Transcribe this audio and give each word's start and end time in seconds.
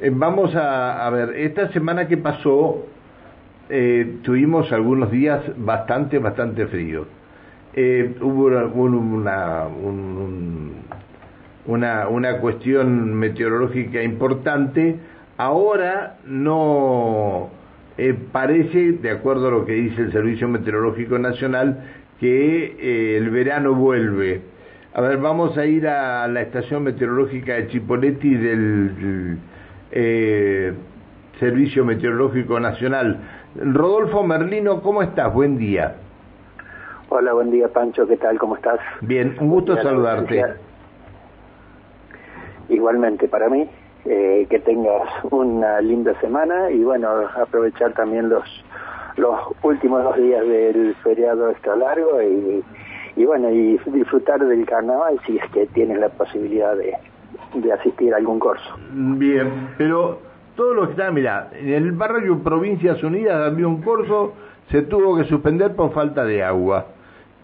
eh, 0.00 0.10
vamos 0.12 0.54
a, 0.54 1.06
a, 1.06 1.10
ver, 1.10 1.36
esta 1.36 1.70
semana 1.72 2.08
que 2.08 2.16
pasó 2.16 2.86
eh, 3.68 4.16
tuvimos 4.22 4.72
algunos 4.72 5.10
días 5.10 5.42
bastante, 5.58 6.18
bastante 6.18 6.66
fríos. 6.66 7.06
Eh, 7.74 8.16
hubo 8.20 8.46
una, 8.46 9.66
una, 11.66 12.08
una 12.08 12.38
cuestión 12.38 13.14
meteorológica 13.14 14.02
importante. 14.02 14.96
Ahora 15.36 16.16
no 16.26 17.50
parece, 18.32 18.92
de 18.92 19.10
acuerdo 19.10 19.48
a 19.48 19.50
lo 19.50 19.66
que 19.66 19.72
dice 19.72 20.00
el 20.00 20.12
Servicio 20.12 20.48
Meteorológico 20.48 21.18
Nacional, 21.18 21.84
que 22.18 23.16
el 23.16 23.30
verano 23.30 23.74
vuelve. 23.74 24.40
A 24.94 25.00
ver, 25.02 25.18
vamos 25.18 25.56
a 25.56 25.66
ir 25.66 25.86
a 25.86 26.26
la 26.26 26.40
estación 26.40 26.82
meteorológica 26.82 27.54
de 27.54 27.68
Chipoletti 27.68 28.34
del 28.34 29.38
eh, 29.90 30.72
Servicio 31.38 31.84
Meteorológico 31.84 32.60
Nacional. 32.60 33.18
Rodolfo 33.56 34.22
Merlino, 34.22 34.82
¿cómo 34.82 35.02
estás? 35.02 35.32
Buen 35.32 35.58
día. 35.58 35.96
Hola, 37.08 37.32
buen 37.32 37.50
día 37.50 37.66
Pancho, 37.68 38.06
¿qué 38.06 38.16
tal? 38.16 38.38
¿Cómo 38.38 38.54
estás? 38.54 38.78
Bien, 39.00 39.36
un 39.40 39.48
gusto 39.48 39.76
saludarte. 39.82 40.44
Igualmente 42.68 43.26
para 43.26 43.48
mí, 43.48 43.68
eh, 44.04 44.46
que 44.48 44.60
tengas 44.60 45.08
una 45.30 45.80
linda 45.80 46.18
semana 46.20 46.70
y 46.70 46.84
bueno, 46.84 47.08
aprovechar 47.36 47.94
también 47.94 48.28
los 48.28 48.44
los 49.16 49.40
últimos 49.62 50.04
dos 50.04 50.16
días 50.16 50.46
del 50.46 50.94
feriado 51.02 51.50
extra 51.50 51.74
largo 51.76 52.22
y, 52.22 52.64
y 53.16 53.24
bueno, 53.24 53.50
y 53.50 53.78
disfrutar 53.86 54.38
del 54.46 54.64
carnaval 54.66 55.20
si 55.26 55.36
es 55.36 55.50
que 55.50 55.66
tienes 55.66 55.98
la 55.98 56.08
posibilidad 56.10 56.76
de, 56.76 56.94
de 57.54 57.72
asistir 57.72 58.14
a 58.14 58.18
algún 58.18 58.38
curso. 58.38 58.76
Bien, 58.92 59.70
pero 59.76 60.18
todo 60.56 60.74
lo 60.74 60.86
que 60.86 60.92
está, 60.92 61.10
mira, 61.10 61.50
en 61.52 61.72
el 61.72 61.92
barrio 61.92 62.38
Provincias 62.42 63.02
Unidas 63.02 63.50
había 63.50 63.66
un 63.66 63.82
curso, 63.82 64.34
se 64.70 64.82
tuvo 64.82 65.16
que 65.16 65.24
suspender 65.24 65.74
por 65.74 65.92
falta 65.92 66.24
de 66.24 66.42
agua. 66.42 66.86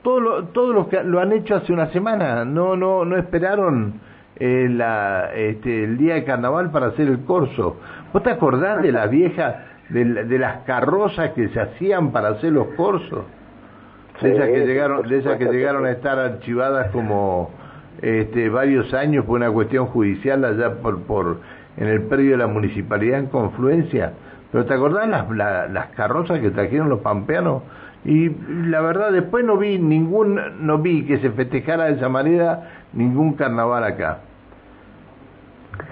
Todos 0.02 0.22
lo, 0.22 0.44
todos 0.46 0.74
los 0.74 0.88
que 0.88 1.02
lo 1.02 1.20
han 1.20 1.32
hecho 1.32 1.56
hace 1.56 1.72
una 1.72 1.88
semana, 1.88 2.44
no 2.44 2.76
no 2.76 3.04
no 3.04 3.16
esperaron 3.16 3.94
eh, 4.36 4.68
la, 4.70 5.30
este, 5.34 5.84
el 5.84 5.98
día 5.98 6.14
de 6.14 6.24
carnaval 6.24 6.70
para 6.70 6.86
hacer 6.88 7.08
el 7.08 7.24
corso. 7.24 7.76
¿Vos 8.12 8.22
te 8.22 8.30
acordás 8.30 8.82
de 8.82 8.92
la 8.92 9.06
vieja, 9.06 9.64
de, 9.88 10.04
de 10.04 10.38
las 10.38 10.58
carrozas 10.58 11.30
que 11.32 11.48
se 11.48 11.60
hacían 11.60 12.12
para 12.12 12.28
hacer 12.28 12.52
los 12.52 12.68
corsos? 12.76 13.24
De 14.20 14.34
esas 14.34 14.48
que 14.48 14.66
llegaron, 14.66 15.08
de 15.08 15.18
esas 15.18 15.36
que 15.36 15.44
llegaron 15.46 15.84
a 15.84 15.90
estar 15.90 16.18
archivadas 16.18 16.90
como 16.90 17.50
este, 18.02 18.48
varios 18.48 18.92
años 18.94 19.24
por 19.24 19.36
una 19.36 19.50
cuestión 19.50 19.86
judicial 19.86 20.44
allá 20.44 20.74
por, 20.82 21.02
por 21.02 21.38
en 21.76 21.88
el 21.88 22.02
predio 22.02 22.32
de 22.32 22.36
la 22.38 22.46
municipalidad 22.46 23.18
en 23.18 23.26
Confluencia. 23.26 24.12
Pero 24.52 24.64
¿te 24.64 24.74
acordás 24.74 25.08
las, 25.08 25.30
la, 25.30 25.68
las 25.68 25.88
carrozas 25.88 26.40
que 26.40 26.50
trajeron 26.50 26.88
los 26.88 27.00
pampeanos? 27.00 27.62
Y 28.04 28.30
la 28.68 28.80
verdad 28.80 29.10
después 29.10 29.44
no 29.44 29.56
vi 29.56 29.78
ningún, 29.78 30.40
no 30.60 30.78
vi 30.78 31.04
que 31.04 31.18
se 31.18 31.30
festejara 31.30 31.86
de 31.86 31.94
esa 31.94 32.08
manera 32.08 32.84
ningún 32.92 33.34
carnaval 33.34 33.82
acá. 33.84 34.18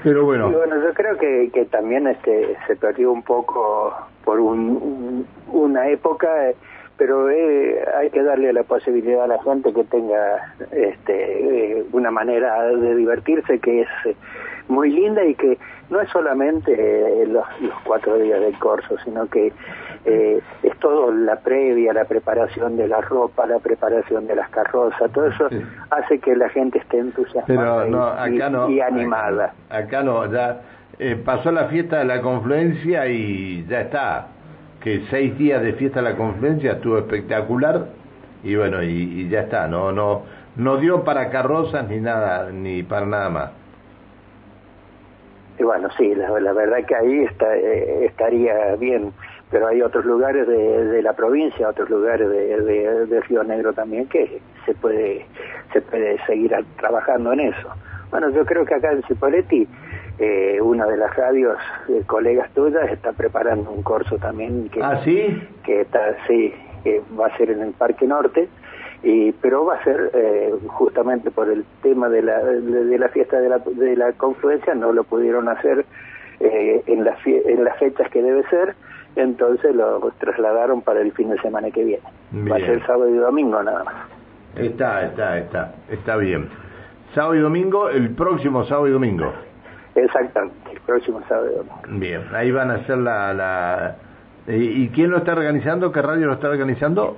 Pero 0.03 0.25
bueno. 0.25 0.51
Y 0.51 0.55
bueno, 0.55 0.77
yo 0.83 0.95
creo 0.95 1.17
que, 1.19 1.51
que 1.53 1.65
también 1.67 2.07
este 2.07 2.57
se 2.67 2.77
perdió 2.77 3.11
un 3.11 3.23
poco 3.23 3.93
por 4.25 4.39
un, 4.41 4.59
un, 4.61 5.27
una 5.53 5.89
época, 5.89 6.29
pero 6.97 7.31
eh, 7.31 7.85
hay 7.99 8.11
que 8.11 8.23
darle 8.23 8.53
la 8.53 8.63
posibilidad 8.63 9.25
a 9.25 9.27
la 9.27 9.43
gente 9.43 9.73
que 9.73 9.85
tenga 9.85 10.55
este 10.71 11.79
eh, 11.79 11.85
una 11.93 12.11
manera 12.11 12.63
de 12.65 12.95
divertirse 12.95 13.59
que 13.59 13.83
es 13.83 13.89
muy 14.69 14.91
linda 14.91 15.25
y 15.25 15.35
que 15.35 15.59
no 15.91 16.01
es 16.01 16.09
solamente 16.11 16.73
eh, 16.73 17.27
los, 17.27 17.45
los, 17.61 17.75
cuatro 17.85 18.17
días 18.17 18.41
del 18.41 18.59
corso, 18.59 18.97
sino 19.05 19.27
que 19.27 19.53
eh, 20.05 20.41
es 20.63 20.79
todo 20.79 21.13
la 21.13 21.37
previa, 21.37 21.93
la 21.93 22.05
preparación 22.05 22.77
de 22.77 22.89
la 22.89 23.01
ropa, 23.01 23.47
la 23.47 23.59
preparación 23.59 24.27
de 24.27 24.37
las 24.37 24.49
carrozas, 24.51 25.11
todo 25.13 25.27
eso 25.27 25.49
sí. 25.51 25.63
hace 25.91 26.19
que 26.19 26.35
la 26.37 26.49
gente 26.49 26.79
esté 26.79 26.99
entusiasmada 26.99 27.87
no, 27.87 28.27
y, 28.27 28.39
no, 28.39 28.71
y, 28.71 28.81
animada. 28.81 29.55
Acá, 29.69 29.79
acá 29.79 30.03
no, 30.03 30.33
ya 30.33 30.61
eh, 30.99 31.21
pasó 31.23 31.53
la 31.53 31.67
fiesta 31.67 31.99
de 31.99 32.05
la 32.07 32.21
confluencia 32.23 33.07
y 33.07 33.65
ya 33.67 33.83
está, 33.83 34.29
que 34.85 35.03
seis 35.09 35.37
días 35.39 35.63
de 35.63 35.73
fiesta 35.73 36.03
de 36.03 36.11
la 36.11 36.17
confluencia 36.17 36.73
estuvo 36.73 36.99
espectacular 36.99 37.87
y 38.43 38.55
bueno, 38.55 38.83
y, 38.83 39.27
ya 39.31 39.41
está, 39.41 39.67
no, 39.67 39.91
no, 39.91 40.23
no 40.57 40.77
dio 40.77 41.03
para 41.05 41.31
carrozas 41.31 41.89
ni 41.89 41.99
nada, 41.99 42.51
ni 42.53 42.83
para 42.83 43.07
nada 43.07 43.31
más. 43.31 43.51
Y 45.59 45.63
bueno, 45.63 45.89
sí, 45.97 46.15
la, 46.15 46.29
la 46.39 46.53
verdad 46.53 46.85
que 46.87 46.95
ahí 46.95 47.21
está, 47.21 47.57
eh, 47.57 48.05
estaría 48.05 48.77
bien, 48.77 49.15
pero 49.51 49.69
hay 49.69 49.81
otros 49.81 50.05
lugares 50.05 50.47
de, 50.47 50.85
de 50.85 51.03
la 51.03 51.15
provincia, 51.15 51.67
otros 51.67 51.89
lugares 51.89 52.29
de, 52.29 53.07
de, 53.07 53.21
Río 53.23 53.43
Negro 53.43 53.73
también 53.73 54.07
que 54.09 54.43
se 54.67 54.75
puede 54.75 55.25
se 55.73 55.81
puede 55.81 56.19
seguir 56.27 56.55
trabajando 56.77 57.33
en 57.33 57.41
eso. 57.41 57.69
Bueno, 58.11 58.29
yo 58.31 58.45
creo 58.45 58.67
que 58.67 58.75
acá 58.75 58.93
en 58.93 59.03
Cipoletti, 59.05 59.67
eh, 60.19 60.61
una 60.61 60.87
de 60.87 60.97
las 60.97 61.15
radios, 61.17 61.57
eh, 61.89 62.03
colegas 62.07 62.51
tuyas, 62.53 62.91
está 62.91 63.13
preparando 63.13 63.71
un 63.71 63.83
curso 63.83 64.17
también 64.19 64.69
que, 64.69 64.83
¿Ah, 64.83 65.01
sí? 65.05 65.43
que 65.65 65.81
está, 65.81 66.17
sí, 66.29 66.55
que 66.85 67.03
va 67.19 67.27
a 67.27 67.37
ser 67.37 67.51
en 67.51 67.63
el 67.63 67.73
Parque 67.73 68.07
Norte. 68.07 68.49
Y 69.03 69.33
pero 69.33 69.67
va 69.67 69.75
a 69.75 69.85
ser 69.85 70.13
eh, 70.15 70.55
justamente 70.69 71.31
por 71.31 71.51
el 71.51 71.65
tema 71.83 72.09
de 72.09 72.23
la 72.23 72.39
de, 72.43 72.85
de, 72.85 72.99
la 72.99 73.09
fiesta 73.09 73.39
de 73.39 73.51
la 73.51 73.59
de 73.59 73.97
la 73.97 74.13
confluencia 74.13 74.75
no 74.75 74.95
lo 74.95 75.05
pudieron 75.05 75.49
hacer 75.49 75.85
eh, 76.41 76.83
en 76.87 77.05
las 77.05 77.19
en 77.27 77.65
las 77.65 77.77
fechas 77.79 78.09
que 78.11 78.23
debe 78.23 78.45
ser. 78.49 78.75
Entonces 79.17 79.75
lo 79.75 80.11
trasladaron 80.19 80.81
para 80.81 81.01
el 81.03 81.13
fin 81.13 81.29
de 81.29 81.39
semana 81.41 81.71
que 81.71 81.85
viene. 81.85 82.03
Bien. 82.31 82.51
va 82.51 82.57
a 82.57 82.61
ser 82.61 82.81
sábado 82.87 83.11
y 83.11 83.19
domingo 83.19 83.63
nada 83.63 83.85
más. 83.85 83.95
Está 84.57 85.05
está 85.05 85.39
está 85.39 85.75
está 85.91 86.17
bien. 86.17 86.49
Sábado 87.15 87.35
y 87.35 87.41
domingo 87.41 87.91
el 87.91 88.15
próximo 88.15 88.65
sábado 88.65 88.89
y 88.89 88.93
domingo 88.93 89.35
exactamente 89.95 90.73
el 90.73 90.81
próximo 90.81 91.23
sábado 91.29 91.65
bien 91.89 92.23
ahí 92.35 92.51
van 92.51 92.71
a 92.71 92.75
hacer 92.75 92.99
la 92.99 93.33
la 93.35 93.97
y 94.47 94.89
quién 94.89 95.11
lo 95.11 95.19
está 95.19 95.33
organizando 95.33 95.91
qué 95.91 96.03
radio 96.03 96.27
lo 96.27 96.35
está 96.35 96.49
organizando 96.49 97.17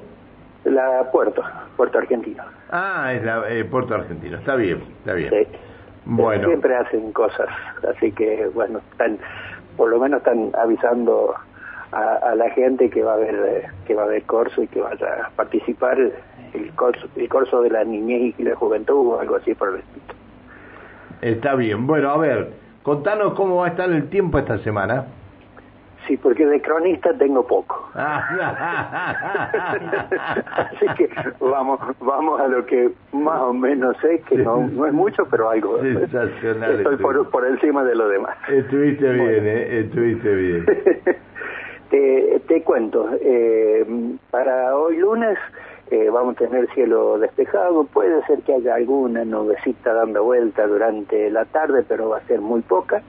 la 0.66 1.08
Puerto, 1.12 1.42
Puerto 1.76 1.98
Argentino. 1.98 2.42
Ah, 2.70 3.12
es 3.14 3.22
la 3.24 3.48
eh, 3.48 3.64
Puerto 3.64 3.94
Argentino, 3.94 4.38
está 4.38 4.56
bien, 4.56 4.82
está 4.98 5.14
bien. 5.14 5.30
Sí. 5.30 5.58
Bueno. 6.04 6.48
Siempre 6.48 6.74
hacen 6.76 7.12
cosas, 7.12 7.48
así 7.88 8.12
que 8.12 8.48
bueno, 8.52 8.80
están, 8.90 9.18
por 9.76 9.90
lo 9.90 9.98
menos 9.98 10.18
están 10.18 10.50
avisando 10.60 11.34
a, 11.92 12.14
a 12.14 12.34
la 12.34 12.50
gente 12.50 12.90
que 12.90 13.02
va 13.02 13.12
a 13.12 13.14
haber 13.14 13.66
que 13.86 13.94
va 13.94 14.02
a 14.02 14.04
haber 14.06 14.24
corso 14.24 14.62
y 14.62 14.68
que 14.68 14.80
vaya 14.80 15.26
a 15.26 15.30
participar 15.30 15.98
el 16.00 16.72
corso, 16.74 17.06
el 17.14 17.28
corso 17.28 17.62
de 17.62 17.70
la 17.70 17.84
niñez 17.84 18.34
y 18.38 18.42
la 18.42 18.56
juventud 18.56 19.14
o 19.14 19.20
algo 19.20 19.36
así 19.36 19.54
por 19.54 19.68
el 19.68 19.76
estilo. 19.76 20.14
Está 21.22 21.54
bien, 21.54 21.86
bueno, 21.86 22.10
a 22.10 22.18
ver, 22.18 22.50
contanos 22.86 23.34
cómo 23.34 23.56
va 23.56 23.66
a 23.66 23.70
estar 23.70 23.90
el 23.90 24.08
tiempo 24.08 24.38
esta 24.38 24.58
semana. 24.58 25.06
Sí, 26.06 26.16
porque 26.16 26.46
de 26.46 26.62
cronista 26.62 27.12
tengo 27.18 27.44
poco. 27.44 27.90
Así 27.96 28.36
que 30.96 31.10
vamos 31.40 31.80
vamos 31.98 32.40
a 32.40 32.46
lo 32.46 32.64
que 32.64 32.92
más 33.12 33.40
o 33.40 33.52
menos 33.52 33.96
sé, 34.00 34.20
que 34.28 34.38
no, 34.38 34.68
no 34.68 34.86
es 34.86 34.92
mucho, 34.92 35.26
pero 35.28 35.50
algo. 35.50 35.80
Sensacional. 35.82 36.76
Estoy 36.76 36.96
por, 36.98 37.28
por 37.30 37.44
encima 37.44 37.82
de 37.82 37.96
lo 37.96 38.08
demás. 38.08 38.36
Estuviste 38.48 39.12
bien, 39.12 39.26
bueno. 39.26 39.48
eh, 39.48 39.80
estuviste 39.80 40.32
bien. 40.32 40.64
te, 41.90 42.40
te 42.46 42.62
cuento, 42.62 43.08
eh, 43.20 43.84
para 44.30 44.76
hoy 44.76 44.98
lunes 44.98 45.36
eh, 45.90 46.10
vamos 46.10 46.34
a 46.34 46.38
tener 46.38 46.68
cielo 46.74 47.18
despejado, 47.18 47.84
puede 47.84 48.24
ser 48.26 48.40
que 48.40 48.54
haya 48.54 48.74
alguna 48.74 49.24
nubecita 49.24 49.92
dando 49.94 50.24
vuelta 50.24 50.66
durante 50.66 51.30
la 51.30 51.44
tarde, 51.44 51.84
pero 51.86 52.08
va 52.08 52.18
a 52.18 52.26
ser 52.26 52.40
muy 52.40 52.60
poca, 52.62 53.02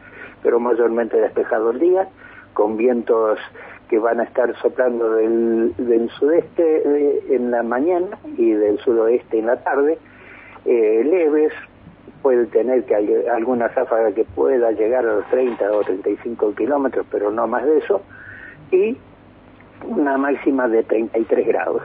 pero 0.44 0.60
mayormente 0.60 1.18
despejado 1.20 1.72
el 1.72 1.80
día 1.80 2.08
con 2.54 2.78
vientos 2.78 3.40
que 3.90 3.98
van 3.98 4.20
a 4.20 4.24
estar 4.24 4.56
soplando 4.62 5.12
del, 5.16 6.10
sudeste 6.20 6.84
eh, 6.86 7.24
en 7.30 7.52
la 7.52 7.64
mañana 7.64 8.18
y 8.38 8.52
del 8.52 8.78
suroeste 8.80 9.40
en 9.40 9.48
la 9.48 9.58
tarde, 9.58 9.98
eh, 10.66 11.04
leves, 11.04 11.54
puede 12.22 12.46
tener 12.48 12.84
que 12.84 12.96
hay 12.96 13.26
alguna 13.28 13.70
ráfaga 13.70 14.12
que 14.12 14.24
pueda 14.24 14.72
llegar 14.72 15.06
a 15.06 15.16
los 15.16 15.26
30 15.30 15.72
o 15.72 15.82
35 15.82 16.54
kilómetros, 16.56 17.06
pero 17.10 17.32
no 17.32 17.48
más 17.48 17.66
de 17.66 17.78
eso, 17.78 18.02
y 18.72 18.98
una 19.88 20.18
máxima 20.18 20.68
de 20.68 20.84
33 20.84 21.48
grados. 21.48 21.84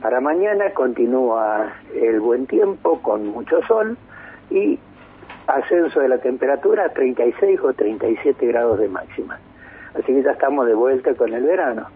Para 0.00 0.20
mañana 0.20 0.70
continúa 0.70 1.72
el 1.94 2.20
buen 2.20 2.46
tiempo 2.46 3.00
con 3.02 3.26
mucho 3.26 3.60
sol 3.66 3.96
y 4.50 4.78
ascenso 5.46 6.00
de 6.00 6.08
la 6.08 6.18
temperatura 6.18 6.84
a 6.86 6.88
36 6.90 7.60
o 7.60 7.72
37 7.72 8.46
grados 8.46 8.78
de 8.78 8.88
máxima 8.88 9.38
así 9.94 10.12
que 10.12 10.22
ya 10.22 10.32
estamos 10.32 10.66
de 10.66 10.74
vuelta 10.74 11.14
con 11.14 11.32
el 11.32 11.42
verano. 11.42 11.86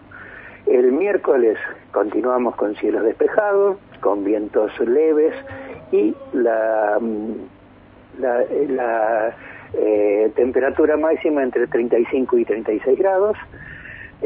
El 0.65 0.91
miércoles 0.91 1.57
continuamos 1.91 2.55
con 2.55 2.75
cielos 2.75 3.03
despejados, 3.03 3.77
con 4.01 4.23
vientos 4.23 4.71
leves 4.79 5.33
y 5.91 6.15
la, 6.33 6.99
la 8.19 9.33
Eh, 9.75 10.31
temperatura 10.35 10.97
máxima 10.97 11.41
entre 11.41 11.65
35 11.65 12.37
y 12.37 12.45
36 12.45 12.99
grados. 12.99 13.35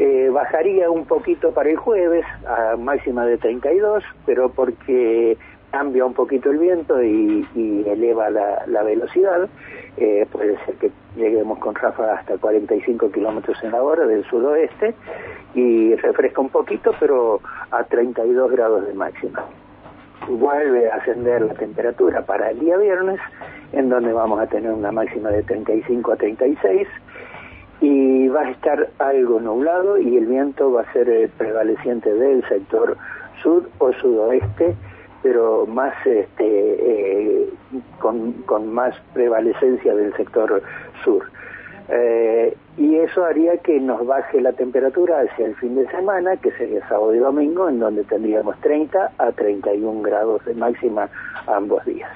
Eh, 0.00 0.30
bajaría 0.32 0.88
un 0.92 1.06
poquito 1.06 1.50
para 1.50 1.70
el 1.70 1.76
jueves 1.76 2.24
a 2.46 2.76
máxima 2.76 3.26
de 3.26 3.36
32, 3.36 4.04
pero 4.24 4.48
porque 4.48 5.36
cambia 5.72 6.04
un 6.04 6.14
poquito 6.14 6.52
el 6.52 6.58
viento 6.58 7.02
y, 7.02 7.44
eleva 7.84 8.30
la, 8.30 8.82
velocidad, 8.84 9.48
eh, 9.96 10.24
puede 10.30 10.56
ser 10.64 10.76
que 10.76 10.92
lleguemos 11.16 11.58
con 11.58 11.74
ráfagas 11.74 12.20
hasta 12.20 12.38
45 12.38 13.10
kilómetros 13.10 13.58
en 13.64 13.72
la 13.72 13.82
hora 13.82 14.06
del 14.06 14.24
sudoeste 14.26 14.94
y 15.54 15.96
refresca 15.96 16.40
un 16.40 16.50
poquito, 16.50 16.92
pero 17.00 17.40
a 17.72 17.82
32 17.82 18.52
grados 18.52 18.86
de 18.86 18.94
máxima. 18.94 19.44
Vuelve 20.28 20.92
a 20.92 20.96
ascender 20.96 21.42
la 21.42 21.54
temperatura 21.54 22.22
para 22.22 22.50
el 22.50 22.60
día 22.60 22.76
viernes, 22.76 23.18
en 23.72 23.88
donde 23.88 24.12
vamos 24.12 24.38
a 24.40 24.46
tener 24.46 24.70
una 24.70 24.92
máxima 24.92 25.30
de 25.30 25.42
35 25.42 26.12
a 26.12 26.16
36 26.16 26.86
y 27.80 28.28
va 28.28 28.42
a 28.42 28.50
estar 28.50 28.88
algo 28.98 29.40
nublado 29.40 29.98
y 29.98 30.16
el 30.16 30.26
viento 30.26 30.72
va 30.72 30.82
a 30.82 30.92
ser 30.92 31.08
el 31.08 31.28
prevaleciente 31.28 32.12
del 32.12 32.46
sector 32.48 32.96
sur 33.42 33.68
o 33.78 33.92
sudoeste 33.92 34.74
pero 35.22 35.66
más 35.66 35.94
este, 36.06 36.44
eh, 36.44 37.48
con, 37.98 38.32
con, 38.44 38.72
más 38.72 38.94
prevalecencia 39.12 39.94
del 39.94 40.14
sector 40.16 40.62
sur. 41.04 41.24
Eh, 41.88 42.56
y 42.76 42.96
eso 42.96 43.24
haría 43.24 43.56
que 43.58 43.80
nos 43.80 44.06
baje 44.06 44.40
la 44.40 44.52
temperatura 44.52 45.20
hacia 45.20 45.46
el 45.46 45.56
fin 45.56 45.74
de 45.74 45.88
semana, 45.90 46.36
que 46.36 46.52
sería 46.52 46.86
sábado 46.88 47.14
y 47.14 47.18
domingo, 47.18 47.68
en 47.68 47.80
donde 47.80 48.04
tendríamos 48.04 48.58
30 48.60 49.12
a 49.18 49.32
31 49.32 50.02
grados 50.02 50.44
de 50.44 50.54
máxima 50.54 51.08
ambos 51.46 51.84
días. 51.84 52.10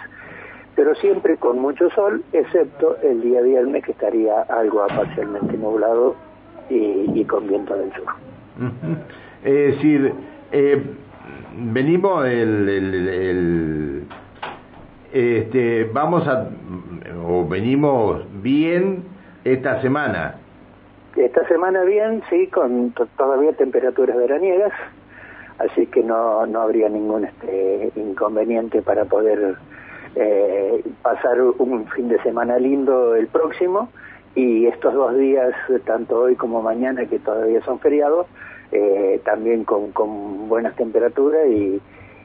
Pero 0.74 0.94
siempre 0.96 1.36
con 1.36 1.58
mucho 1.58 1.90
sol, 1.90 2.24
excepto 2.32 2.96
el 3.02 3.20
día 3.20 3.42
viernes 3.42 3.84
que 3.84 3.92
estaría 3.92 4.42
algo 4.42 4.86
parcialmente 4.86 5.56
nublado 5.56 6.16
y, 6.70 7.24
con 7.24 7.46
viento 7.46 7.76
del 7.76 7.92
sur. 7.92 8.06
Es 9.44 9.74
decir, 9.74 10.14
eh, 10.52 10.80
venimos 11.56 12.24
el, 12.26 12.68
el, 12.68 14.04
este, 15.12 15.84
vamos 15.92 16.28
a 16.28 16.48
o 17.26 17.46
venimos 17.46 18.22
bien 18.42 19.04
esta 19.44 19.80
semana. 19.82 20.36
Esta 21.16 21.46
semana 21.48 21.82
bien, 21.84 22.22
sí, 22.30 22.46
con 22.46 22.94
todavía 23.16 23.52
temperaturas 23.52 24.16
veraniegas, 24.16 24.72
así 25.58 25.86
que 25.86 26.02
no, 26.02 26.46
no 26.46 26.62
habría 26.62 26.88
ningún 26.88 27.24
este, 27.24 27.92
inconveniente 27.96 28.80
para 28.80 29.04
poder 29.04 29.56
eh, 30.14 30.82
pasar 31.02 31.40
un 31.40 31.86
fin 31.88 32.08
de 32.08 32.22
semana 32.22 32.58
lindo 32.58 33.14
el 33.14 33.26
próximo 33.28 33.88
y 34.34 34.66
estos 34.66 34.94
dos 34.94 35.16
días, 35.16 35.54
tanto 35.84 36.20
hoy 36.20 36.36
como 36.36 36.62
mañana, 36.62 37.04
que 37.06 37.18
todavía 37.18 37.62
son 37.62 37.78
feriados, 37.80 38.26
eh, 38.72 39.20
también 39.24 39.64
con, 39.64 39.92
con, 39.92 40.48
buenas 40.48 40.74
temperaturas 40.76 41.46
y, 41.48 41.80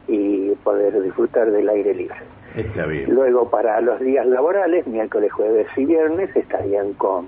y, 0.07 0.51
poder 0.63 1.01
disfrutar 1.01 1.51
del 1.51 1.68
aire 1.68 1.94
libre. 1.94 2.16
Está 2.56 2.86
bien. 2.86 3.13
Luego 3.13 3.50
para 3.50 3.81
los 3.81 4.00
días 4.00 4.25
laborales, 4.25 4.88
miércoles, 4.88 5.31
jueves 5.33 5.68
y 5.75 5.86
viernes, 5.86 6.33
estarían 6.36 6.94
con 6.94 7.28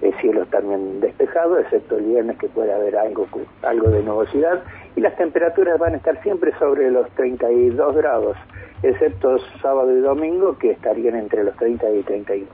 el 0.00 0.14
cielo 0.20 0.46
también 0.46 1.00
despejado, 1.00 1.58
excepto 1.58 1.98
el 1.98 2.04
viernes 2.04 2.38
que 2.38 2.48
puede 2.48 2.72
haber 2.72 2.96
algo, 2.96 3.26
algo 3.62 3.90
de 3.90 4.02
nubosidad, 4.02 4.62
y 4.96 5.00
las 5.00 5.16
temperaturas 5.16 5.78
van 5.78 5.94
a 5.94 5.96
estar 5.98 6.20
siempre 6.22 6.52
sobre 6.58 6.90
los 6.90 7.08
32 7.10 7.96
grados, 7.96 8.36
excepto 8.84 9.38
sábado 9.60 9.96
y 9.96 10.00
domingo 10.00 10.56
que 10.58 10.72
estarían 10.72 11.16
entre 11.16 11.44
los 11.44 11.56
30 11.56 11.90
y 11.90 12.02
31. 12.02 12.46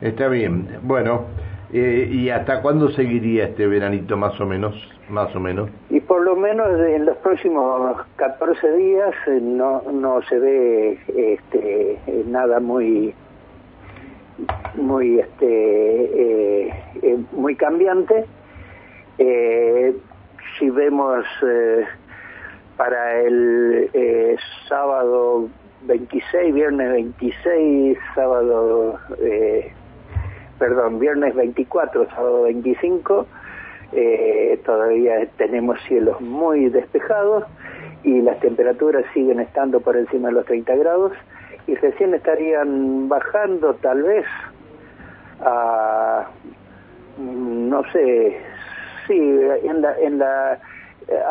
Está 0.00 0.28
bien. 0.28 0.68
Bueno, 0.82 1.26
eh, 1.72 2.08
¿Y 2.10 2.30
hasta 2.30 2.62
cuándo 2.62 2.90
seguiría 2.90 3.44
este 3.44 3.66
veranito 3.66 4.16
más 4.16 4.40
o 4.40 4.46
menos? 4.46 4.74
Más 5.08 5.34
o 5.36 5.40
menos. 5.40 5.70
Y 5.88 6.00
por 6.00 6.22
lo 6.22 6.34
menos 6.34 6.68
en 6.80 7.04
los 7.04 7.16
próximos 7.18 7.96
14 8.16 8.72
días 8.76 9.14
eh, 9.28 9.38
no, 9.40 9.82
no 9.92 10.20
se 10.22 10.38
ve 10.38 10.98
este, 11.06 11.92
eh, 12.06 12.24
nada 12.26 12.58
muy 12.58 13.14
muy 14.74 15.20
este 15.20 16.74
muy 17.32 17.54
cambiante. 17.54 18.24
si 20.58 20.70
vemos 20.70 21.24
para 22.80 23.20
el 23.20 23.90
sábado 24.66 25.50
26, 25.82 26.54
viernes 26.54 26.92
26, 26.92 27.98
sábado 28.14 28.98
perdón, 30.58 30.98
viernes 30.98 31.34
24, 31.34 32.08
sábado 32.08 32.44
25, 32.44 33.26
eh, 33.92 34.58
todavía 34.64 35.26
tenemos 35.36 35.78
cielos 35.88 36.22
muy 36.22 36.70
despejados 36.70 37.44
y 38.02 38.22
las 38.22 38.40
temperaturas 38.40 39.04
siguen 39.12 39.40
estando 39.40 39.80
por 39.80 39.98
encima 39.98 40.28
de 40.28 40.36
los 40.36 40.46
30 40.46 40.74
grados 40.76 41.12
y 41.66 41.74
recién 41.74 42.14
estarían 42.14 43.10
bajando 43.10 43.74
tal 43.74 44.04
vez 44.04 44.24
a, 45.42 46.30
no 47.18 47.82
sé, 47.92 48.38
sí, 49.06 49.18
en 49.18 49.82
la, 49.82 49.98
en 49.98 50.18
la, 50.18 50.58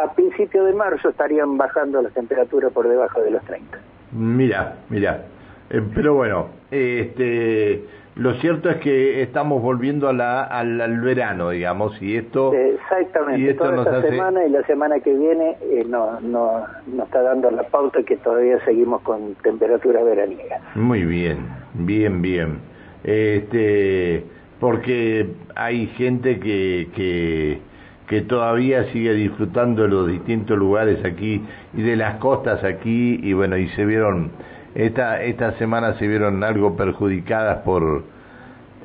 a 0.03 0.13
principio 0.13 0.63
de 0.63 0.73
marzo 0.73 1.09
estarían 1.09 1.57
bajando 1.57 2.01
las 2.01 2.13
temperaturas 2.13 2.71
por 2.71 2.87
debajo 2.87 3.21
de 3.21 3.31
los 3.31 3.43
30. 3.43 3.77
Mira, 4.11 4.77
mira, 4.89 5.25
eh, 5.69 5.81
pero 5.93 6.15
bueno, 6.15 6.47
este 6.71 7.83
lo 8.19 8.33
cierto 8.41 8.69
es 8.69 8.77
que 8.77 9.21
estamos 9.21 9.61
volviendo 9.61 10.09
a 10.09 10.13
la, 10.13 10.43
al, 10.43 10.99
verano, 10.99 11.51
digamos, 11.51 12.01
y 12.01 12.17
esto... 12.17 12.53
Exactamente, 12.53 13.39
y 13.39 13.47
esto 13.47 13.63
toda 13.63 13.97
esta 13.97 14.09
semana 14.09 14.45
y 14.45 14.49
la 14.49 14.61
semana 14.63 14.99
que 14.99 15.13
viene 15.13 15.55
eh, 15.61 15.85
no, 15.87 16.19
no, 16.19 16.65
nos 16.87 17.05
está 17.05 17.21
dando 17.21 17.49
la 17.49 17.63
pauta 17.63 18.03
que 18.03 18.17
todavía 18.17 18.59
seguimos 18.65 19.01
con 19.03 19.35
temperatura 19.35 20.03
veraniega. 20.03 20.59
Muy 20.75 21.05
bien, 21.05 21.47
bien, 21.75 22.21
bien. 22.21 22.59
Este, 23.05 24.25
porque 24.59 25.27
hay 25.55 25.87
gente 25.87 26.41
que, 26.41 26.89
que, 26.93 27.61
que 28.09 28.21
todavía 28.21 28.85
sigue 28.91 29.13
disfrutando 29.13 29.83
de 29.83 29.87
los 29.87 30.07
distintos 30.07 30.57
lugares 30.57 31.05
aquí 31.05 31.45
y 31.75 31.81
de 31.83 31.95
las 31.95 32.15
costas 32.15 32.63
aquí, 32.63 33.19
y 33.21 33.33
bueno, 33.33 33.55
y 33.55 33.69
se 33.69 33.85
vieron 33.85 34.31
esta, 34.73 35.21
esta 35.21 35.53
semana 35.53 35.93
se 35.93 36.07
vieron 36.07 36.43
algo 36.43 36.75
perjudicadas 36.75 37.59
por, 37.59 38.03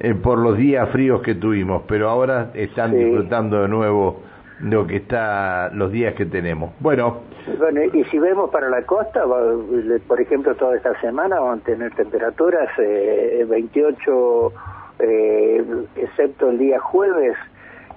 eh, 0.00 0.14
por 0.14 0.38
los 0.38 0.58
días 0.58 0.88
fríos 0.90 1.22
que 1.22 1.34
tuvimos, 1.34 1.82
pero 1.88 2.10
ahora 2.10 2.50
están 2.54 2.96
disfrutando 2.96 3.62
de 3.62 3.68
nuevo 3.68 4.20
lo 4.60 4.86
que 4.86 4.96
está 4.96 5.70
los 5.72 5.90
días 5.90 6.14
que 6.14 6.26
tenemos. 6.26 6.72
Bueno, 6.80 7.22
bueno, 7.58 7.82
y 7.82 8.04
si 8.04 8.18
vemos 8.18 8.50
para 8.50 8.68
la 8.68 8.82
costa, 8.82 9.24
por 10.06 10.20
ejemplo, 10.20 10.54
toda 10.54 10.76
esta 10.76 10.98
semana 11.00 11.40
van 11.40 11.60
a 11.60 11.62
tener 11.62 11.94
temperaturas 11.94 12.68
eh, 12.78 13.44
28, 13.48 14.52
eh, 15.00 15.64
excepto 15.96 16.50
el 16.50 16.58
día 16.58 16.78
jueves, 16.78 17.36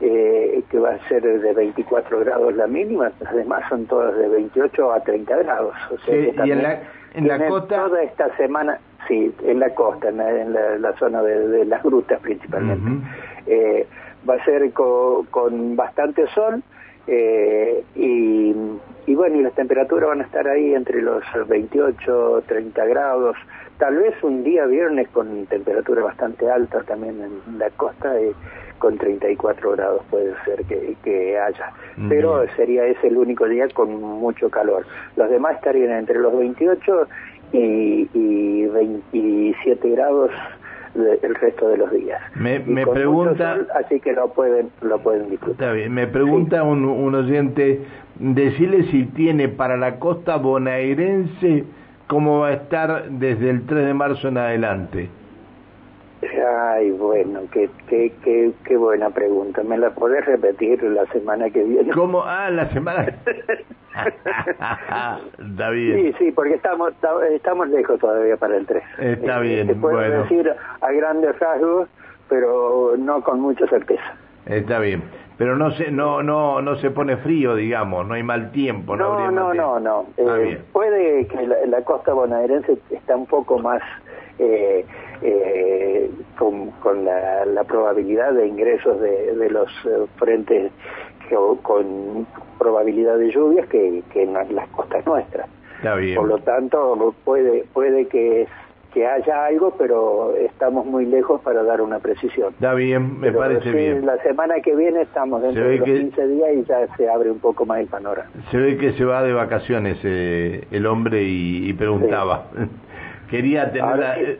eh, 0.02 0.64
que 0.70 0.80
va 0.80 0.92
a 0.92 1.08
ser 1.08 1.22
de 1.22 1.54
24 1.54 2.20
grados 2.20 2.56
la 2.56 2.68
mínima, 2.68 3.12
además 3.26 3.64
son 3.70 3.86
todas 3.86 4.16
de 4.18 4.28
28 4.28 4.92
a 4.92 5.00
30 5.02 5.38
grados. 5.38 5.76
O 5.92 5.98
sea 6.00 6.16
y 6.16 6.52
en 6.52 6.64
la, 6.64 6.82
en 7.14 7.28
la 7.28 7.48
costa. 7.48 7.86
Toda 7.86 8.04
esta 8.04 8.36
semana, 8.38 8.80
sí, 9.08 9.34
en 9.44 9.60
la 9.60 9.74
costa, 9.74 10.10
en 10.10 10.54
la, 10.82 10.94
zona 10.98 11.22
de, 11.22 11.66
las 11.66 11.84
grutas 11.84 12.20
principalmente. 12.20 13.08
eh, 13.48 13.88
va 14.28 14.36
a 14.36 14.46
ser 14.46 14.72
con, 14.72 15.76
bastante 15.76 16.28
sol 16.28 16.62
eh, 17.08 17.84
y, 17.96 18.54
y, 19.06 19.16
bueno, 19.16 19.38
y 19.38 19.44
las 19.44 19.54
temperaturas 19.54 20.10
van 20.10 20.22
a 20.22 20.26
estar 20.26 20.48
ahí 20.48 20.74
entre 20.74 21.02
los 21.02 21.24
28, 21.48 22.44
30 22.48 22.86
grados. 22.86 23.38
Tal 23.78 23.98
vez 23.98 24.16
un 24.24 24.44
día 24.44 24.66
viernes 24.66 25.08
con 25.10 25.46
temperatura 25.46 26.04
bastante 26.04 26.50
alta 26.50 26.84
también 26.84 27.22
en 27.22 27.60
la 27.60 27.70
costa. 27.72 28.20
Eh, 28.20 28.34
con 28.78 28.98
34 28.98 29.72
grados 29.72 30.04
puede 30.10 30.34
ser 30.46 30.64
que, 30.66 31.40
haya, 31.40 31.72
pero 32.10 32.46
sería 32.56 32.86
ese 32.86 33.08
el 33.08 33.18
único 33.18 33.46
día 33.48 33.68
con 33.74 33.90
mucho 34.00 34.50
calor. 34.50 34.86
Los 35.16 35.30
demás 35.30 35.56
estarían 35.56 35.92
entre 35.92 36.20
los 36.20 36.38
28 36.38 37.08
y, 37.54 38.10
y 38.14 38.66
27 38.68 39.90
grados 39.90 40.32
el 40.98 41.36
resto 41.36 41.70
de 41.70 41.78
los 41.78 41.92
días. 41.92 42.22
Me, 42.36 42.60
me 42.60 42.86
pregunta, 42.86 43.58
así 43.76 44.00
que 44.00 44.14
lo 44.14 44.30
pueden 44.30 44.70
lo 44.82 45.00
pueden 45.00 45.30
disfrutar. 45.30 45.68
Está 45.68 45.72
bien. 45.74 45.94
Me 45.94 46.08
pregunta 46.08 46.64
un, 46.64 46.86
un 46.86 47.16
oyente, 47.16 47.82
decirle 48.20 48.84
si 48.92 49.06
tiene 49.06 49.48
para 49.48 49.78
la 49.78 50.00
costa 50.00 50.38
bonaerense 50.38 51.64
cómo 52.08 52.40
va 52.40 52.50
a 52.50 52.54
estar 52.54 53.10
desde 53.10 53.50
el 53.50 53.66
3 53.66 53.86
de 53.86 53.94
marzo 53.94 54.28
en 54.30 54.38
adelante. 54.38 55.10
Ay, 56.24 56.92
bueno, 56.92 57.42
qué, 57.52 57.70
qué, 57.88 58.12
qué, 58.24 58.52
qué 58.66 58.78
buena 58.78 59.12
pregunta. 59.12 59.62
¿Me 59.64 59.78
la 59.78 59.92
podés 59.92 60.26
repetir 60.26 60.82
la 60.84 61.06
semana 61.08 61.50
que 61.50 61.64
viene? 61.64 61.92
¿Cómo? 61.92 62.24
Ah, 62.24 62.50
la 62.50 62.70
semana. 62.72 63.06
está 65.50 65.70
bien. 65.70 65.96
Sí, 65.96 66.16
sí, 66.20 66.32
porque 66.32 66.56
estamos 66.56 66.94
estamos 67.32 67.70
lejos 67.70 68.00
todavía 68.00 68.38
para 68.38 68.58
el 68.58 68.66
3. 68.66 68.84
Está 69.00 69.40
eh, 69.40 69.42
bien, 69.42 69.82
puedo 69.82 69.98
decir 69.98 70.52
a 70.82 70.92
grandes 70.92 71.38
rasgos, 71.40 71.90
pero 72.30 72.96
no 72.98 73.24
con 73.24 73.40
mucha 73.40 73.68
certeza. 73.68 74.16
Está 74.46 74.80
bien. 74.80 75.04
Pero 75.38 75.56
no 75.56 75.72
se 75.72 75.92
no 75.92 76.24
no 76.24 76.62
no 76.62 76.76
se 76.78 76.90
pone 76.90 77.18
frío, 77.18 77.56
digamos, 77.56 78.08
no 78.08 78.16
hay 78.16 78.24
mal 78.24 78.52
tiempo, 78.52 78.96
no 78.96 79.30
No, 79.30 79.32
no, 79.32 79.54
no, 79.54 79.80
no. 79.80 80.06
Ah, 80.28 80.38
eh, 80.40 80.60
puede 80.74 81.28
que 81.28 81.46
la, 81.46 81.84
costa 81.84 82.14
bonaerense 82.14 82.80
está 82.90 83.16
un 83.16 83.28
poco 83.28 83.60
más 83.60 83.82
eh, 84.40 84.84
eh, 85.22 86.10
con, 86.40 86.72
con 86.72 87.06
la, 87.06 87.46
la, 87.46 87.64
probabilidad 87.66 88.34
de 88.34 88.48
ingresos 88.48 89.00
de, 89.00 89.36
de 89.36 89.50
los 89.52 89.70
frentes 90.16 90.72
con 91.62 92.26
probabilidad 92.58 93.18
de 93.18 93.32
lluvias 93.32 93.68
que, 93.68 94.04
que 94.12 94.24
en 94.24 94.34
las 94.34 94.70
costas 94.70 95.06
nuestras. 95.06 95.48
Por 96.16 96.28
lo 96.28 96.40
tanto, 96.40 97.14
puede 97.24 97.66
puede 97.74 98.08
que 98.08 98.48
que 98.94 99.06
haya 99.06 99.46
algo, 99.46 99.76
pero 99.78 100.34
estamos 100.38 100.86
muy 100.86 101.06
lejos 101.06 101.42
para 101.42 101.62
dar 101.62 101.82
una 101.82 102.00
precisión. 102.00 102.54
Está 102.54 102.74
bien, 102.74 103.20
me 103.20 103.32
parece 103.32 103.70
bien. 103.72 104.06
La 104.06 104.18
semana 104.24 104.56
que 104.62 104.76
viene 104.76 105.02
estamos 105.02 105.42
dentro 105.42 105.68
de 105.68 105.78
los 105.78 105.86
15 105.86 106.28
días 106.28 106.50
y 106.56 106.64
ya 106.64 106.88
se 106.96 107.10
abre 107.10 107.30
un 107.30 107.40
poco 107.40 107.66
más 107.66 107.80
el 107.80 107.88
panorama. 107.88 108.30
Se 108.50 108.58
ve 108.58 108.78
que 108.78 108.94
se 108.94 109.06
va 109.06 109.22
de 109.24 109.34
vacaciones 109.34 110.00
eh, 110.04 110.66
el 110.72 110.88
hombre 110.88 111.22
y, 111.24 111.72
preguntaba. 111.74 112.46
quería 113.30 113.72
tener 113.72 114.40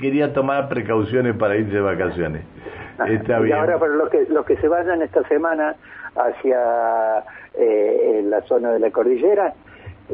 quería 0.00 0.32
tomar 0.32 0.68
precauciones 0.68 1.36
para 1.36 1.56
irse 1.56 1.74
de 1.74 1.80
vacaciones. 1.80 2.42
Ah, 2.98 3.08
Está 3.08 3.40
bien. 3.40 3.56
Y 3.56 3.60
ahora 3.60 3.78
para 3.78 3.94
los 3.94 4.08
que 4.10 4.24
los 4.30 4.46
que 4.46 4.56
se 4.56 4.68
vayan 4.68 5.02
esta 5.02 5.22
semana 5.28 5.76
hacia 6.16 7.24
eh, 7.54 8.22
la 8.24 8.42
zona 8.42 8.72
de 8.72 8.78
la 8.78 8.90
cordillera, 8.90 9.54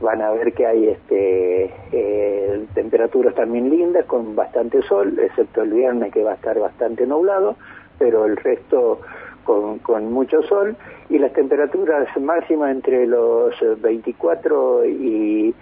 van 0.01 0.23
a 0.23 0.31
ver 0.31 0.53
que 0.53 0.67
hay 0.67 0.89
este 0.89 1.73
eh, 1.93 2.67
temperaturas 2.75 3.35
también 3.35 3.71
lindas 3.71 4.05
con 4.07 4.37
bastante 4.37 4.83
sol, 4.83 5.19
excepto 5.19 5.63
el 5.63 5.73
viernes 5.73 6.13
que 6.13 6.23
va 6.23 6.33
a 6.33 6.35
estar 6.35 6.59
bastante 6.59 7.07
nublado, 7.07 7.57
pero 7.99 8.27
el 8.27 8.37
resto 8.37 9.01
con, 9.45 10.13
mucho 10.13 10.43
sol 10.43 10.77
y 11.09 11.19
las 11.19 11.33
temperaturas 11.33 12.07
máximas 12.21 12.71
entre 12.71 13.07
los 13.07 13.55
24 13.81 14.85
y, 14.85 15.55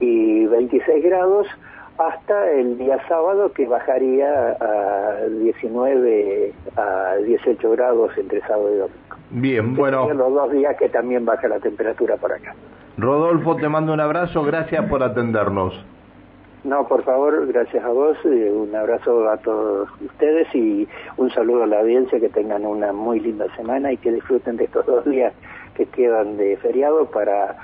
y 0.00 0.46
26 0.46 1.04
grados 1.04 1.46
hasta 1.98 2.50
el 2.52 2.78
día 2.78 2.98
sábado 3.08 3.52
que 3.52 3.66
bajaría 3.66 4.56
a 4.60 5.26
19 5.28 6.52
a 6.76 7.16
18 7.24 7.70
grados 7.70 8.16
entre 8.16 8.40
sábado 8.40 8.74
y 8.74 8.78
domingo. 8.78 9.17
Bien, 9.30 9.74
bueno. 9.74 10.12
Los 10.12 10.34
dos 10.34 10.52
días 10.52 10.76
que 10.78 10.88
también 10.88 11.24
baja 11.24 11.48
la 11.48 11.58
temperatura 11.58 12.16
por 12.16 12.32
acá. 12.32 12.54
Rodolfo, 12.96 13.56
te 13.56 13.68
mando 13.68 13.92
un 13.92 14.00
abrazo, 14.00 14.42
gracias 14.42 14.84
por 14.86 15.02
atendernos. 15.02 15.74
No, 16.64 16.88
por 16.88 17.04
favor, 17.04 17.46
gracias 17.46 17.84
a 17.84 17.88
vos, 17.88 18.16
eh, 18.24 18.50
un 18.50 18.74
abrazo 18.74 19.28
a 19.28 19.36
todos 19.36 19.88
ustedes 20.00 20.52
y 20.54 20.88
un 21.16 21.30
saludo 21.30 21.62
a 21.62 21.66
la 21.66 21.80
audiencia, 21.80 22.18
que 22.18 22.28
tengan 22.28 22.66
una 22.66 22.92
muy 22.92 23.20
linda 23.20 23.46
semana 23.56 23.92
y 23.92 23.96
que 23.96 24.10
disfruten 24.10 24.56
de 24.56 24.64
estos 24.64 24.84
dos 24.84 25.04
días 25.04 25.32
que 25.76 25.86
quedan 25.86 26.36
de 26.36 26.56
feriado 26.56 27.06
para, 27.06 27.56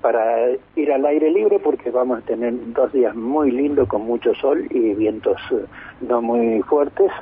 para 0.00 0.48
ir 0.76 0.92
al 0.92 1.04
aire 1.04 1.30
libre 1.30 1.58
porque 1.58 1.90
vamos 1.90 2.20
a 2.20 2.22
tener 2.22 2.54
dos 2.72 2.90
días 2.92 3.14
muy 3.14 3.50
lindos 3.50 3.86
con 3.86 4.02
mucho 4.02 4.34
sol 4.34 4.66
y 4.70 4.94
vientos 4.94 5.38
eh, 5.52 5.66
no 6.00 6.22
muy 6.22 6.62
fuertes 6.62 7.12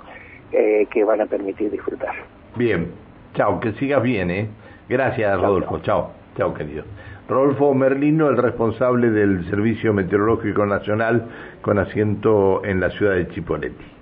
eh, 0.53 0.87
que 0.93 1.03
van 1.03 1.21
a 1.21 1.27
permitir 1.27 1.73
disfrutar. 1.73 2.15
Bien, 2.55 2.93
chao, 3.37 3.61
que 3.61 3.73
sigas 3.75 4.03
bien, 4.03 4.31
¿eh? 4.31 4.49
Gracias, 4.89 5.41
Rodolfo, 5.41 5.79
chao, 5.81 6.11
chao 6.37 6.55
querido. 6.55 6.85
Rodolfo 7.29 7.75
Merlino, 7.75 8.29
el 8.29 8.37
responsable 8.37 9.11
del 9.11 9.49
Servicio 9.51 9.93
Meteorológico 9.93 10.65
Nacional 10.65 11.27
con 11.61 11.79
asiento 11.79 12.65
en 12.65 12.81
la 12.81 12.91
ciudad 12.91 13.15
de 13.15 13.29
Chipoletti. 13.29 13.96